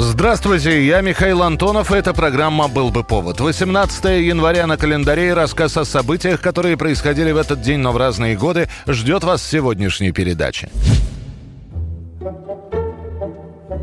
Здравствуйте, 0.00 0.86
я 0.86 1.00
Михаил 1.00 1.42
Антонов, 1.42 1.90
эта 1.90 2.14
программа 2.14 2.68
«Был 2.68 2.90
бы 2.90 3.02
повод». 3.02 3.40
18 3.40 4.04
января 4.24 4.68
на 4.68 4.76
календаре 4.76 5.30
и 5.30 5.32
рассказ 5.32 5.76
о 5.76 5.84
событиях, 5.84 6.40
которые 6.40 6.76
происходили 6.76 7.32
в 7.32 7.36
этот 7.36 7.62
день, 7.62 7.80
но 7.80 7.90
в 7.90 7.96
разные 7.96 8.36
годы, 8.36 8.68
ждет 8.86 9.24
вас 9.24 9.42
в 9.42 9.50
сегодняшней 9.50 10.12
передаче. 10.12 10.70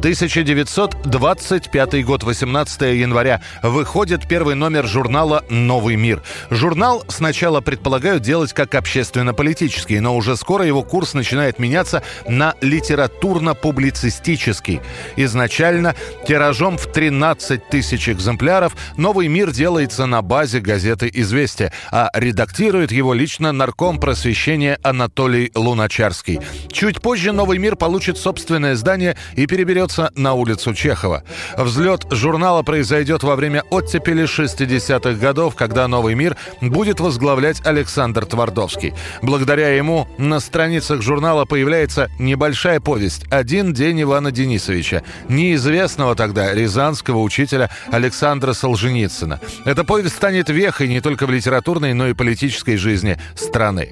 1925 0.05 2.05
год, 2.05 2.21
18 2.21 2.81
января. 2.95 3.41
Выходит 3.63 4.27
первый 4.27 4.53
номер 4.53 4.85
журнала 4.85 5.43
«Новый 5.49 5.95
мир». 5.95 6.21
Журнал 6.51 7.03
сначала 7.07 7.59
предполагают 7.59 8.21
делать 8.21 8.53
как 8.53 8.75
общественно-политический, 8.75 9.99
но 9.99 10.15
уже 10.15 10.37
скоро 10.37 10.63
его 10.63 10.83
курс 10.83 11.15
начинает 11.15 11.57
меняться 11.57 12.03
на 12.27 12.53
литературно-публицистический. 12.61 14.79
Изначально 15.15 15.95
тиражом 16.27 16.77
в 16.77 16.85
13 16.85 17.67
тысяч 17.69 18.07
экземпляров 18.07 18.75
«Новый 18.97 19.27
мир» 19.27 19.49
делается 19.49 20.05
на 20.05 20.21
базе 20.21 20.59
газеты 20.59 21.09
«Известия», 21.11 21.73
а 21.89 22.11
редактирует 22.13 22.91
его 22.91 23.15
лично 23.15 23.51
нарком 23.51 23.99
просвещения 23.99 24.77
Анатолий 24.83 25.51
Луначарский. 25.55 26.41
Чуть 26.71 27.01
позже 27.01 27.31
«Новый 27.31 27.57
мир» 27.57 27.75
получит 27.75 28.19
собственное 28.19 28.75
издание 28.75 29.17
и 29.35 29.47
переберется 29.47 29.94
на 30.15 30.33
улицу 30.33 30.73
Чехова. 30.73 31.23
Взлет 31.57 32.05
журнала 32.11 32.63
произойдет 32.63 33.23
во 33.23 33.35
время 33.35 33.63
оттепели 33.69 34.23
60-х 34.23 35.13
годов, 35.19 35.55
когда 35.55 35.87
«Новый 35.87 36.15
мир» 36.15 36.35
будет 36.61 36.99
возглавлять 36.99 37.65
Александр 37.65 38.25
Твардовский. 38.25 38.93
Благодаря 39.21 39.75
ему 39.75 40.07
на 40.17 40.39
страницах 40.39 41.01
журнала 41.01 41.45
появляется 41.45 42.09
небольшая 42.19 42.79
повесть 42.79 43.25
«Один 43.29 43.73
день 43.73 44.01
Ивана 44.01 44.31
Денисовича», 44.31 45.03
неизвестного 45.29 46.15
тогда 46.15 46.53
рязанского 46.53 47.19
учителя 47.19 47.69
Александра 47.91 48.53
Солженицына. 48.53 49.39
Эта 49.65 49.83
повесть 49.83 50.15
станет 50.15 50.49
вехой 50.49 50.87
не 50.87 51.01
только 51.01 51.25
в 51.25 51.31
литературной, 51.31 51.93
но 51.93 52.07
и 52.07 52.13
политической 52.13 52.77
жизни 52.77 53.19
страны. 53.35 53.89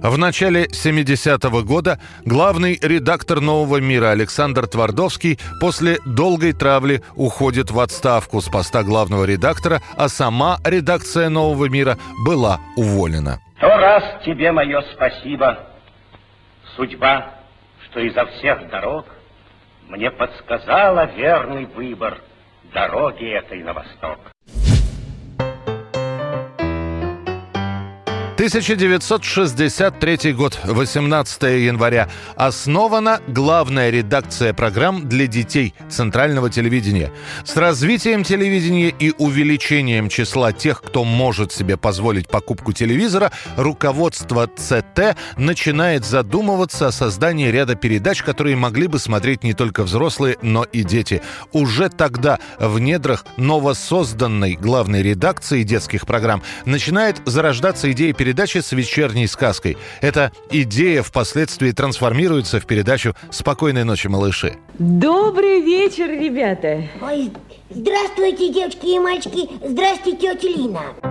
В 0.00 0.18
начале 0.18 0.66
70-го 0.66 1.62
года 1.62 2.00
главный 2.24 2.78
редактор 2.82 3.40
«Нового 3.40 3.76
мира» 3.76 4.10
Александр 4.10 4.66
Твардовский 4.66 5.29
после 5.60 5.98
долгой 6.04 6.52
травли 6.52 7.02
уходит 7.14 7.70
в 7.70 7.80
отставку 7.80 8.40
с 8.40 8.48
поста 8.48 8.82
главного 8.82 9.24
редактора, 9.24 9.80
а 9.96 10.08
сама 10.08 10.58
редакция 10.64 11.28
«Нового 11.28 11.68
мира» 11.68 11.98
была 12.24 12.60
уволена. 12.76 13.40
Сто 13.56 13.68
раз 13.68 14.02
тебе 14.24 14.52
мое 14.52 14.82
спасибо, 14.94 15.58
судьба, 16.76 17.34
что 17.84 18.00
изо 18.00 18.26
всех 18.26 18.68
дорог 18.70 19.06
мне 19.88 20.10
подсказала 20.10 21.06
верный 21.14 21.66
выбор 21.66 22.18
дороги 22.72 23.26
этой 23.26 23.62
на 23.62 23.72
восток. 23.72 24.18
1963 28.40 30.32
год, 30.32 30.58
18 30.64 31.42
января. 31.42 32.08
Основана 32.36 33.20
главная 33.28 33.90
редакция 33.90 34.54
программ 34.54 35.06
для 35.06 35.26
детей 35.26 35.74
Центрального 35.90 36.48
телевидения. 36.48 37.12
С 37.44 37.54
развитием 37.58 38.24
телевидения 38.24 38.94
и 38.98 39.12
увеличением 39.18 40.08
числа 40.08 40.54
тех, 40.54 40.80
кто 40.80 41.04
может 41.04 41.52
себе 41.52 41.76
позволить 41.76 42.28
покупку 42.28 42.72
телевизора, 42.72 43.30
руководство 43.58 44.46
ЦТ 44.46 45.18
начинает 45.36 46.06
задумываться 46.06 46.86
о 46.86 46.92
создании 46.92 47.48
ряда 47.48 47.74
передач, 47.74 48.22
которые 48.22 48.56
могли 48.56 48.86
бы 48.86 48.98
смотреть 48.98 49.44
не 49.44 49.52
только 49.52 49.82
взрослые, 49.82 50.38
но 50.40 50.64
и 50.64 50.82
дети. 50.82 51.20
Уже 51.52 51.90
тогда 51.90 52.38
в 52.58 52.78
недрах 52.78 53.26
новосозданной 53.36 54.54
главной 54.54 55.02
редакции 55.02 55.62
детских 55.62 56.06
программ 56.06 56.42
начинает 56.64 57.20
зарождаться 57.26 57.92
идея 57.92 58.14
передачи 58.14 58.29
передачи 58.30 58.58
с 58.58 58.70
вечерней 58.70 59.26
сказкой. 59.26 59.76
Эта 60.00 60.30
идея 60.52 61.02
впоследствии 61.02 61.72
трансформируется 61.72 62.60
в 62.60 62.64
передачу 62.64 63.16
«Спокойной 63.32 63.82
ночи, 63.82 64.06
малыши». 64.06 64.56
Добрый 64.78 65.60
вечер, 65.62 66.08
ребята. 66.08 66.84
Ой, 67.02 67.32
здравствуйте, 67.70 68.52
девочки 68.52 68.86
и 68.86 68.98
мальчики. 69.00 69.48
Здравствуйте, 69.64 70.34
тетя 70.34 70.46
Лина. 70.46 71.09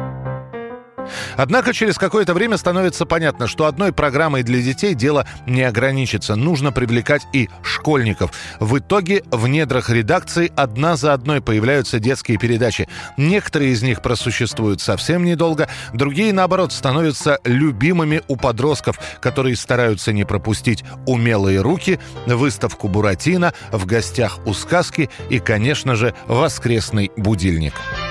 Однако 1.39 1.71
через 1.71 1.97
какое-то 1.97 2.33
время 2.33 2.57
становится 2.57 3.05
понятно, 3.05 3.47
что 3.47 3.65
одной 3.65 3.93
программой 3.93 4.43
для 4.43 4.61
детей 4.61 4.93
дело 4.93 5.25
не 5.47 5.61
ограничится. 5.61 6.35
Нужно 6.35 6.73
привлекать 6.73 7.21
и 7.31 7.47
школьников. 7.63 8.33
В 8.59 8.77
итоге 8.79 9.23
в 9.31 9.47
недрах 9.47 9.89
редакции 9.89 10.51
одна 10.57 10.97
за 10.97 11.13
одной 11.13 11.41
появляются 11.41 11.99
детские 11.99 12.37
передачи. 12.37 12.89
Некоторые 13.15 13.71
из 13.71 13.81
них 13.81 14.01
просуществуют 14.01 14.81
совсем 14.81 15.23
недолго, 15.23 15.69
другие, 15.93 16.33
наоборот, 16.33 16.73
становятся 16.73 17.39
любимыми 17.45 18.21
у 18.27 18.35
подростков, 18.35 18.99
которые 19.21 19.55
стараются 19.55 20.11
не 20.11 20.25
пропустить 20.25 20.83
«Умелые 21.05 21.61
руки», 21.61 22.01
выставку 22.25 22.89
«Буратино», 22.89 23.53
в 23.71 23.85
гостях 23.85 24.39
у 24.45 24.53
сказки 24.53 25.09
и, 25.29 25.39
конечно 25.39 25.95
же, 25.95 26.13
«Воскресный 26.27 27.11
будильник». 27.15 27.75
Когда 27.75 28.08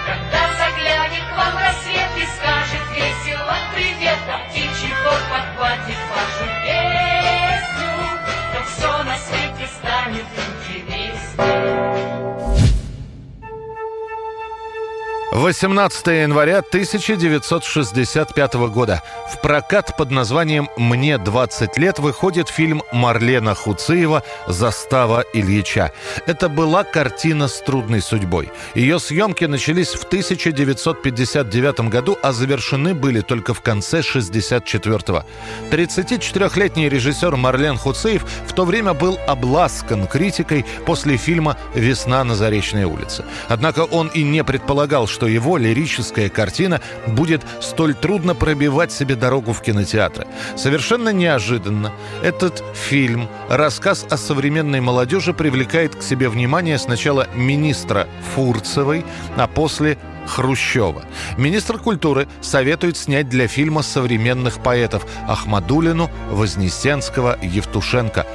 18 15.49 16.07
января 16.09 16.59
1965 16.59 18.55
года. 18.69 19.03
В 19.33 19.41
прокат 19.41 19.97
под 19.97 20.11
названием 20.11 20.69
«Мне 20.77 21.17
20 21.17 21.79
лет» 21.79 21.99
выходит 21.99 22.51
фильм 22.51 22.83
Марлена 22.93 23.55
Хуциева 23.55 24.23
«Застава 24.47 25.25
Ильича». 25.33 25.93
Это 26.27 26.51
была 26.51 26.85
картина 26.85 27.49
с 27.49 27.63
трудной 27.63 28.03
судьбой. 28.03 28.51
Ее 28.75 28.99
съемки 28.99 29.47
начались 29.47 29.95
в 29.95 30.05
1959 30.05 31.81
году, 31.89 32.19
а 32.23 32.33
завершены 32.33 32.93
были 32.93 33.23
только 33.23 33.55
в 33.55 33.63
конце 33.63 34.01
64-го. 34.01 35.25
34-летний 35.71 36.91
режиссер 36.91 37.37
Марлен 37.37 37.79
Хуциев 37.79 38.23
в 38.47 38.53
то 38.53 38.67
время 38.67 38.93
был 38.93 39.19
обласкан 39.27 40.09
критикой 40.09 40.67
после 40.85 41.17
фильма 41.17 41.57
«Весна 41.75 42.23
на 42.25 42.35
Заречной 42.35 42.85
улице». 42.85 43.25
Однако 43.49 43.85
он 43.85 44.09
и 44.09 44.23
не 44.23 44.45
предполагал, 44.45 45.07
что 45.07 45.27
его 45.27 45.38
лирическая 45.59 46.29
картина 46.29 46.81
будет 47.07 47.43
столь 47.61 47.95
трудно 47.95 48.35
пробивать 48.35 48.93
себе 48.93 49.15
дорогу 49.15 49.53
в 49.53 49.63
кинотеатры. 49.63 50.27
Совершенно 50.57 51.11
неожиданно 51.11 51.93
этот 52.23 52.63
фильм, 52.75 53.29
рассказ 53.49 54.07
о 54.11 54.17
современной 54.17 54.81
молодежи, 54.81 55.33
привлекает 55.33 55.95
к 55.95 56.03
себе 56.03 56.29
внимание 56.29 56.79
сначала 56.79 57.29
министра 57.35 58.09
Фурцевой, 58.35 59.05
а 59.37 59.47
после 59.47 59.99
Хрущева. 60.29 61.03
Министр 61.37 61.79
культуры 61.79 62.29
советует 62.41 62.97
снять 62.97 63.29
для 63.29 63.49
фильма 63.49 63.83
современных 63.83 64.63
поэтов 64.63 65.07
Ахмадулину, 65.27 66.11
Вознесенского, 66.31 67.39
Евтушенко. 67.43 68.27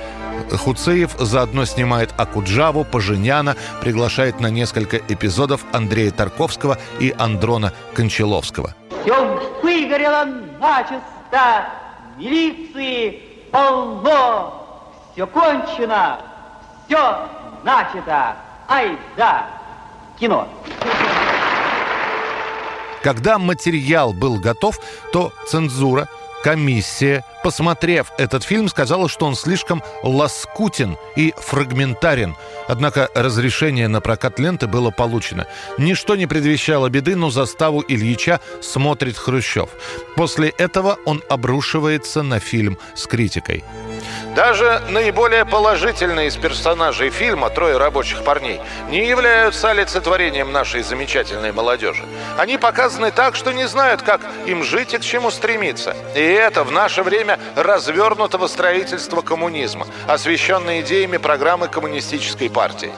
Хуцеев 0.52 1.16
заодно 1.20 1.66
снимает 1.66 2.10
Акуджаву, 2.18 2.84
Поженяна, 2.84 3.56
приглашает 3.82 4.40
на 4.40 4.48
несколько 4.48 4.98
эпизодов 4.98 5.64
Андрея 5.72 6.12
Тарковского 6.12 6.78
и 7.00 7.14
Андрона 7.18 7.72
Кончаловского. 7.94 8.76
Все 9.04 9.40
выгорело 9.62 10.26
начисто, 10.60 11.70
милиции 12.18 13.22
полно, 13.52 14.88
все 15.14 15.28
кончено, 15.28 16.20
все 16.88 17.28
начато. 17.64 18.36
Ай 18.68 18.98
да, 19.16 19.46
кино. 20.20 20.48
Когда 23.04 23.38
материал 23.38 24.14
был 24.14 24.40
готов, 24.40 24.80
то 25.12 25.34
цензура, 25.46 26.08
комиссия 26.42 27.26
посмотрев 27.44 28.12
этот 28.18 28.44
фильм, 28.44 28.70
сказала, 28.70 29.10
что 29.10 29.26
он 29.26 29.36
слишком 29.36 29.84
лоскутен 30.04 30.98
и 31.18 31.34
фрагментарен. 31.38 32.36
Однако 32.68 33.10
разрешение 33.14 33.90
на 33.90 34.00
прокат 34.00 34.40
ленты 34.40 34.68
было 34.68 34.90
получено. 34.90 35.48
Ничто 35.78 36.16
не 36.16 36.28
предвещало 36.28 36.90
беды, 36.90 37.18
но 37.18 37.30
заставу 37.30 37.84
Ильича 37.86 38.40
смотрит 38.62 39.18
Хрущев. 39.18 39.70
После 40.16 40.50
этого 40.58 40.98
он 41.06 41.22
обрушивается 41.30 42.24
на 42.24 42.40
фильм 42.40 42.78
с 42.96 43.06
критикой. 43.06 43.64
Даже 44.36 44.82
наиболее 44.90 45.46
положительные 45.46 46.28
из 46.28 46.36
персонажей 46.38 47.12
фильма 47.12 47.52
«Трое 47.52 47.78
рабочих 47.78 48.24
парней» 48.24 48.60
не 48.90 49.06
являются 49.06 49.70
олицетворением 49.70 50.52
нашей 50.52 50.82
замечательной 50.82 51.52
молодежи. 51.52 52.04
Они 52.36 52.58
показаны 52.58 53.12
так, 53.12 53.36
что 53.36 53.52
не 53.52 53.68
знают, 53.68 54.02
как 54.02 54.22
им 54.48 54.64
жить 54.64 54.96
и 54.96 54.98
к 54.98 55.02
чему 55.02 55.30
стремиться. 55.30 55.96
И 56.16 56.20
это 56.20 56.64
в 56.64 56.72
наше 56.72 57.04
время 57.04 57.40
развернутого 57.56 58.48
строительства 58.48 59.22
коммунизма, 59.22 59.86
освещенное 60.08 60.82
идеями 60.82 61.18
программы 61.18 61.68
коммунистической 61.68 62.50
партии. 62.50 62.92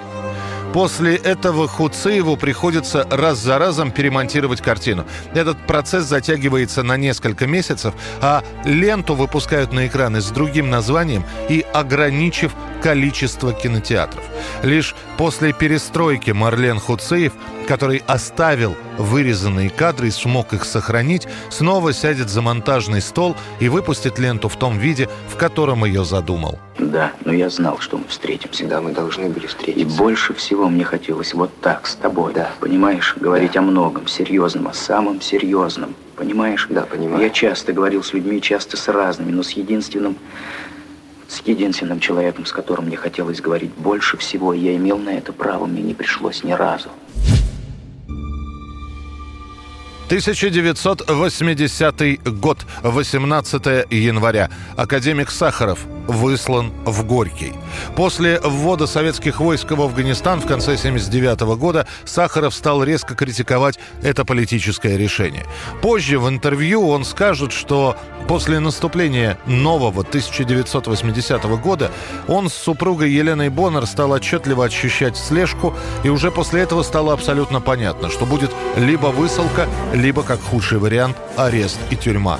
После 0.76 1.16
этого 1.16 1.70
Хуцееву 1.70 2.36
приходится 2.36 3.08
раз 3.10 3.38
за 3.38 3.58
разом 3.58 3.92
перемонтировать 3.92 4.60
картину. 4.60 5.06
Этот 5.34 5.58
процесс 5.66 6.04
затягивается 6.04 6.84
на 6.84 6.98
несколько 6.98 7.48
месяцев, 7.48 7.94
а 8.20 8.44
ленту 8.66 9.16
выпускают 9.16 9.72
на 9.72 9.88
экраны 9.88 10.20
с 10.20 10.30
другим 10.32 10.70
названием 10.70 11.24
и 11.48 11.66
ограничив 11.74 12.52
количество 12.84 13.54
кинотеатров. 13.54 14.22
Лишь 14.64 14.98
после 15.18 15.54
перестройки 15.54 16.32
Марлен 16.32 16.80
Хуцеев, 16.80 17.32
который 17.66 18.04
оставил 18.08 18.76
вырезанные 18.98 19.70
кадры 19.70 20.08
и 20.08 20.12
смог 20.12 20.54
их 20.54 20.64
сохранить, 20.66 21.28
снова 21.50 21.94
сядет 21.94 22.30
за 22.30 22.42
монтажный 22.42 23.02
стол 23.02 23.36
и 23.60 23.70
выпустит 23.70 24.20
ленту 24.20 24.50
в 24.50 24.56
том 24.56 24.78
виде, 24.78 25.10
в 25.30 25.36
котором 25.38 25.86
ее 25.86 26.06
задумал. 26.06 26.60
Да, 26.78 27.12
но 27.24 27.34
я 27.34 27.50
знал, 27.50 27.80
что 27.80 27.98
мы 27.98 28.06
встретимся. 28.08 28.66
Да, 28.66 28.82
мы 28.82 28.92
должны 28.92 29.30
были 29.30 29.48
встретиться. 29.48 29.96
И 29.96 29.98
больше 29.98 30.34
всего 30.34 30.70
мне 30.70 30.84
хотелось 30.84 31.34
вот 31.34 31.52
так, 31.62 31.88
с 31.88 31.96
тобой. 31.96 32.34
Да. 32.34 32.50
Понимаешь, 32.60 33.16
говорить 33.20 33.54
да. 33.54 33.60
о 33.60 33.64
многом, 33.64 34.08
серьезном, 34.08 34.68
о 34.68 34.74
самом 34.74 35.22
серьезном. 35.22 35.96
Понимаешь? 36.16 36.68
Да, 36.70 36.82
понимаю. 36.82 37.24
Я 37.24 37.30
часто 37.30 37.74
говорил 37.74 38.04
с 38.04 38.14
людьми, 38.14 38.42
часто 38.42 38.78
с 38.78 38.88
разными, 38.88 39.32
но 39.32 39.44
с 39.44 39.52
единственным 39.52 40.18
с 41.28 41.42
единственным 41.46 42.00
человеком, 42.00 42.46
с 42.46 42.52
которым 42.52 42.86
мне 42.86 42.98
хотелось 42.98 43.42
говорить 43.42 43.72
больше 43.74 44.16
всего, 44.16 44.54
я 44.54 44.76
имел 44.76 44.98
на 44.98 45.10
это 45.10 45.34
право, 45.34 45.66
мне 45.66 45.82
не 45.82 45.94
пришлось 45.94 46.44
ни 46.44 46.52
разу. 46.52 46.90
1980 50.08 52.40
год, 52.40 52.66
18 52.84 53.86
января. 53.90 54.50
Академик 54.78 55.32
Сахаров 55.32 55.80
выслан 56.08 56.72
в 56.86 57.04
Горький. 57.06 57.54
После 57.96 58.40
ввода 58.42 58.88
советских 58.88 59.40
войск 59.40 59.72
в 59.72 59.82
Афганистан 59.82 60.42
в 60.42 60.48
конце 60.48 60.74
1979 60.74 61.58
года 61.58 61.88
Сахаров 62.06 62.54
стал 62.54 62.84
резко 62.84 63.16
критиковать 63.16 63.80
это 64.02 64.26
политическое 64.26 64.98
решение. 64.98 65.46
Позже 65.82 66.20
в 66.20 66.28
интервью 66.30 66.88
он 66.88 67.06
скажет, 67.06 67.52
что 67.52 67.96
после 68.28 68.60
наступления 68.60 69.38
нового 69.46 70.02
1980 70.02 71.44
года 71.60 71.92
он 72.28 72.50
с 72.50 72.54
супругой 72.54 73.12
Еленой 73.12 73.50
Боннер 73.50 73.86
стал 73.86 74.12
отчетливо 74.12 74.66
ощущать 74.66 75.18
слежку, 75.18 75.74
и 76.04 76.10
уже 76.10 76.32
после 76.32 76.62
этого 76.62 76.84
стало 76.84 77.14
абсолютно 77.14 77.62
понятно, 77.62 78.10
что 78.10 78.26
будет 78.26 78.52
либо 78.76 79.08
высылка, 79.08 79.68
либо, 79.94 80.24
как 80.24 80.42
худший 80.42 80.80
вариант, 80.80 81.18
арест 81.38 81.80
и 81.90 81.96
тюрьма. 81.96 82.40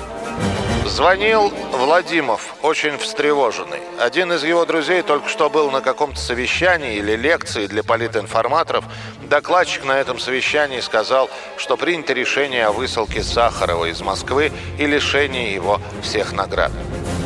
Звонил 0.88 1.52
Владимов, 1.72 2.54
очень 2.62 2.96
встревоженный. 2.96 3.80
Один 4.00 4.32
из 4.32 4.44
его 4.44 4.64
друзей 4.64 5.02
только 5.02 5.28
что 5.28 5.50
был 5.50 5.70
на 5.70 5.80
каком-то 5.80 6.18
совещании 6.18 6.96
или 6.96 7.16
лекции 7.16 7.66
для 7.66 7.82
политинформаторов. 7.82 8.84
Докладчик 9.28 9.84
на 9.84 9.98
этом 9.98 10.20
совещании 10.20 10.80
сказал, 10.80 11.28
что 11.56 11.76
принято 11.76 12.12
решение 12.12 12.66
о 12.66 12.72
высылке 12.72 13.22
Сахарова 13.22 13.86
из 13.86 14.00
Москвы 14.00 14.52
и 14.78 14.86
лишении 14.86 15.52
его 15.52 15.80
всех 16.02 16.32
наград. 16.32 16.70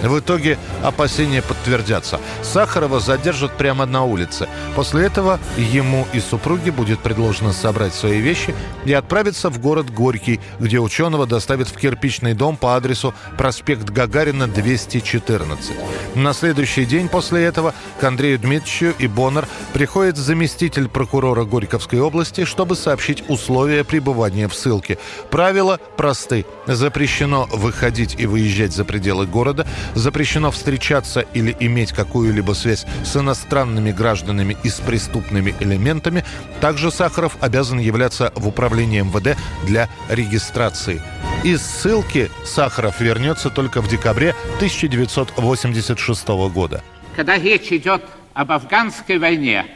В 0.02 0.18
итоге 0.18 0.58
опасения 0.82 1.42
подтвердятся. 1.60 2.20
Сахарова 2.42 3.00
задержат 3.00 3.52
прямо 3.56 3.86
на 3.86 4.04
улице. 4.04 4.48
После 4.74 5.06
этого 5.06 5.38
ему 5.56 6.06
и 6.12 6.20
супруге 6.20 6.72
будет 6.72 7.00
предложено 7.00 7.52
собрать 7.52 7.94
свои 7.94 8.20
вещи 8.20 8.54
и 8.86 8.92
отправиться 8.92 9.50
в 9.50 9.60
город 9.60 9.90
Горький, 9.90 10.40
где 10.58 10.78
ученого 10.78 11.26
доставят 11.26 11.68
в 11.68 11.76
кирпичный 11.76 12.34
дом 12.34 12.56
по 12.56 12.76
адресу 12.76 13.14
проспект 13.36 13.90
Гагарина, 13.90 14.46
214. 14.48 15.72
На 16.14 16.32
следующий 16.32 16.86
день 16.86 17.08
после 17.08 17.44
этого 17.44 17.74
к 18.00 18.04
Андрею 18.04 18.38
Дмитриевичу 18.38 18.94
и 18.98 19.06
Боннер 19.06 19.46
приходит 19.74 20.16
заместитель 20.16 20.88
прокурора 20.88 21.44
Горьковской 21.44 22.00
области, 22.00 22.44
чтобы 22.44 22.74
сообщить 22.74 23.22
условия 23.28 23.84
пребывания 23.84 24.48
в 24.48 24.54
ссылке. 24.54 24.98
Правила 25.30 25.78
просты. 25.96 26.46
Запрещено 26.66 27.46
выходить 27.52 28.16
и 28.18 28.26
выезжать 28.26 28.72
за 28.72 28.84
пределы 28.84 29.26
города, 29.26 29.66
запрещено 29.94 30.50
встречаться 30.50 31.20
или 31.50 31.66
иметь 31.66 31.92
какую-либо 31.92 32.52
связь 32.52 32.86
с 33.04 33.16
иностранными 33.16 33.92
гражданами 33.92 34.56
и 34.62 34.68
с 34.68 34.80
преступными 34.80 35.54
элементами. 35.60 36.24
Также 36.60 36.90
Сахаров 36.90 37.36
обязан 37.40 37.78
являться 37.78 38.32
в 38.36 38.48
управлении 38.48 39.00
МВД 39.00 39.38
для 39.66 39.88
регистрации. 40.08 41.00
Из 41.44 41.62
ссылки 41.62 42.30
Сахаров 42.44 43.00
вернется 43.00 43.50
только 43.50 43.80
в 43.80 43.88
декабре 43.88 44.34
1986 44.56 46.28
года. 46.52 46.82
Когда 47.16 47.38
речь 47.38 47.72
идет 47.72 48.02
об 48.34 48.52
афганской 48.52 49.18
войне, 49.18 49.66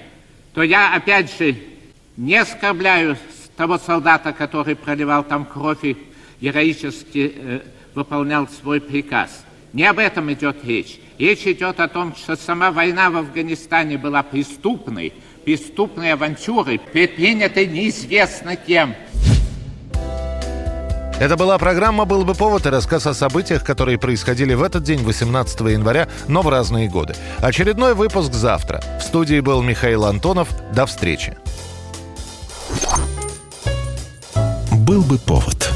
то 0.52 0.62
я 0.62 0.94
опять 0.94 1.36
же 1.36 1.56
не 2.16 2.36
оскорбляю 2.36 3.16
того 3.56 3.78
солдата, 3.78 4.32
который 4.32 4.76
проливал 4.76 5.24
там 5.24 5.44
кровь 5.44 5.84
и 5.84 5.96
героически 6.40 7.32
э, 7.34 7.60
выполнял 7.94 8.48
свой 8.48 8.80
приказ. 8.80 9.44
Не 9.74 9.86
об 9.86 9.98
этом 9.98 10.32
идет 10.32 10.64
речь. 10.64 11.00
Речь 11.18 11.46
идет 11.46 11.80
о 11.80 11.88
том, 11.88 12.14
что 12.14 12.36
сама 12.36 12.70
война 12.70 13.10
в 13.10 13.16
Афганистане 13.16 13.98
была 13.98 14.22
преступной, 14.22 15.12
преступной 15.44 16.12
авантюрой, 16.12 16.78
предпринятой 16.78 17.66
неизвестно 17.66 18.54
кем. 18.54 18.94
Это 21.18 21.36
была 21.36 21.58
программа 21.58 22.04
«Был 22.04 22.24
бы 22.24 22.34
повод» 22.34 22.66
и 22.66 22.68
рассказ 22.68 23.06
о 23.06 23.14
событиях, 23.14 23.64
которые 23.64 23.98
происходили 23.98 24.54
в 24.54 24.62
этот 24.62 24.84
день, 24.84 25.02
18 25.02 25.60
января, 25.60 26.08
но 26.28 26.42
в 26.42 26.48
разные 26.48 26.88
годы. 26.88 27.14
Очередной 27.38 27.94
выпуск 27.94 28.32
завтра. 28.32 28.80
В 29.00 29.02
студии 29.02 29.40
был 29.40 29.60
Михаил 29.62 30.04
Антонов. 30.04 30.48
До 30.72 30.86
встречи. 30.86 31.36
«Был 34.70 35.02
бы 35.02 35.18
повод» 35.18 35.73